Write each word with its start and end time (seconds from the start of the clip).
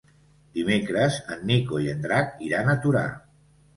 Dimecres 0.57 1.19
en 1.35 1.45
Nico 1.51 1.81
i 1.83 1.91
en 1.93 2.01
Drac 2.07 2.43
iran 2.49 2.73
a 2.73 2.77
Torà. 2.87 3.09